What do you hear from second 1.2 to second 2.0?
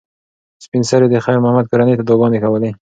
خیر محمد کورنۍ